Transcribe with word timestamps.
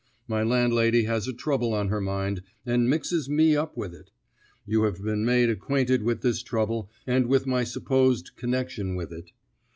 My 0.27 0.41
landlady 0.41 1.03
has 1.03 1.27
a 1.27 1.31
trouble 1.31 1.75
on 1.75 1.89
her 1.89 2.01
mind, 2.01 2.41
and 2.65 2.89
mixes 2.89 3.29
me 3.29 3.55
up 3.55 3.77
with 3.77 3.93
it. 3.93 4.09
You 4.65 4.85
have 4.85 5.03
been 5.03 5.23
made 5.23 5.51
acquainted 5.51 6.01
with 6.01 6.21
this 6.23 6.41
trouble 6.41 6.89
and 7.05 7.27
with 7.27 7.45
my 7.45 7.63
supposed 7.63 8.31
connection 8.35 8.95
with 8.95 9.13
it. 9.13 9.31